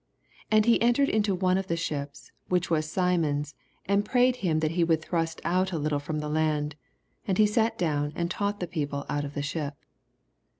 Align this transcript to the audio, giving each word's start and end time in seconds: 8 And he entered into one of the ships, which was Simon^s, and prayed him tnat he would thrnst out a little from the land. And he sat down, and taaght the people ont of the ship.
8 0.51 0.55
And 0.55 0.65
he 0.65 0.81
entered 0.81 1.09
into 1.09 1.35
one 1.35 1.59
of 1.59 1.67
the 1.67 1.77
ships, 1.77 2.31
which 2.49 2.71
was 2.71 2.87
Simon^s, 2.87 3.53
and 3.85 4.03
prayed 4.03 4.37
him 4.37 4.59
tnat 4.59 4.71
he 4.71 4.83
would 4.83 5.03
thrnst 5.03 5.39
out 5.45 5.71
a 5.71 5.77
little 5.77 5.99
from 5.99 6.21
the 6.21 6.27
land. 6.27 6.75
And 7.27 7.37
he 7.37 7.45
sat 7.45 7.77
down, 7.77 8.11
and 8.15 8.27
taaght 8.27 8.57
the 8.57 8.65
people 8.65 9.05
ont 9.07 9.25
of 9.25 9.35
the 9.35 9.43
ship. 9.43 9.75